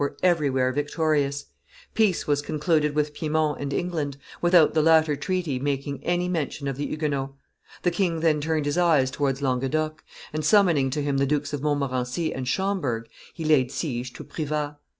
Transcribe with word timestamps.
were 0.01 0.17
everywhere 0.23 0.71
victorious; 0.73 1.45
peace 1.93 2.25
was 2.25 2.41
concluded 2.41 2.95
with 2.95 3.13
Piedmont 3.13 3.61
and 3.61 3.71
England, 3.71 4.17
without 4.41 4.73
the 4.73 4.81
latter 4.81 5.15
treaty 5.15 5.59
making 5.59 6.03
any 6.03 6.27
mention 6.27 6.67
of 6.67 6.75
the 6.75 6.87
Huguenots. 6.87 7.33
The 7.83 7.91
king 7.91 8.21
then 8.21 8.41
turned 8.41 8.65
his 8.65 8.79
eyes 8.79 9.11
towards 9.11 9.43
Languedoc, 9.43 10.03
and, 10.33 10.43
summoning 10.43 10.89
to 10.89 11.03
him 11.03 11.17
the 11.19 11.27
Dukes 11.27 11.53
of 11.53 11.61
Montmorency 11.61 12.33
and 12.33 12.47
Schomberg, 12.47 13.09
he 13.31 13.45
laid 13.45 13.71
siege 13.71 14.11
to 14.13 14.23
Privas. 14.23 14.73